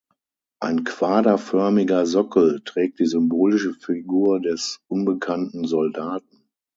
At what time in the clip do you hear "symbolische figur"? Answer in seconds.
3.05-4.39